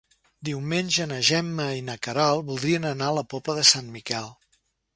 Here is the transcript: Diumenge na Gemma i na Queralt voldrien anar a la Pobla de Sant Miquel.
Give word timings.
Diumenge 0.47 1.05
na 1.11 1.19
Gemma 1.27 1.67
i 1.81 1.85
na 1.89 1.97
Queralt 2.07 2.47
voldrien 2.47 2.89
anar 2.93 3.11
a 3.13 3.17
la 3.19 3.27
Pobla 3.35 3.59
de 3.61 3.69
Sant 3.73 3.93
Miquel. 3.99 4.35